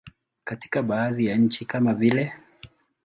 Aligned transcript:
Katika 0.43 0.83
baadhi 0.83 1.25
ya 1.25 1.35
nchi 1.37 1.65
kama 1.65 1.93
vile. 1.93 2.33